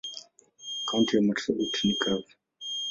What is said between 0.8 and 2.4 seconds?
Kaunti ya marsabit ni kavu.